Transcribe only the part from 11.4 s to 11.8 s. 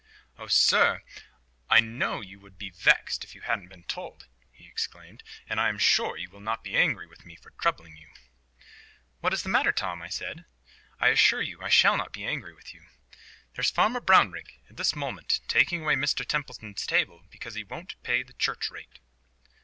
you I